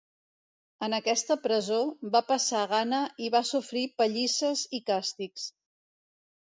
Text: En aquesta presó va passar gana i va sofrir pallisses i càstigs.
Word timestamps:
En 0.87 0.95
aquesta 0.97 1.37
presó 1.43 1.77
va 2.17 2.21
passar 2.31 2.63
gana 2.73 3.03
i 3.27 3.31
va 3.39 3.45
sofrir 3.53 3.87
pallisses 4.03 4.67
i 4.81 4.83
càstigs. 4.93 5.51